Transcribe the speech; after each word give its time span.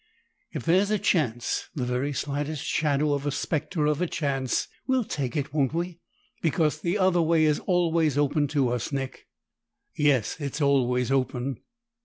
"If 0.51 0.63
there's 0.65 0.89
a 0.89 0.97
chance, 0.97 1.69
the 1.75 1.85
very 1.85 2.11
slightest 2.11 2.65
shadow 2.65 3.13
of 3.13 3.21
the 3.21 3.31
specter 3.31 3.85
of 3.85 4.01
a 4.01 4.07
chance, 4.07 4.67
we'll 4.87 5.03
take 5.03 5.37
it, 5.37 5.53
won't 5.53 5.75
we? 5.75 5.99
Because 6.41 6.79
the 6.81 6.97
other 6.97 7.21
way 7.21 7.43
is 7.45 7.59
always 7.59 8.17
open 8.17 8.47
to 8.47 8.69
us, 8.69 8.91
Nick." 8.91 9.27
"Yes. 9.95 10.37
It's 10.39 10.59
always 10.59 11.11
open." 11.11 11.57